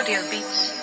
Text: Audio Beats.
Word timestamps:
Audio 0.00 0.22
Beats. 0.30 0.79